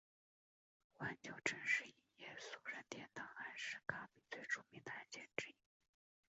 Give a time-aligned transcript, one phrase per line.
[0.97, 5.55] 环球城市影业诉任天堂案是卡比最著名的案件之一。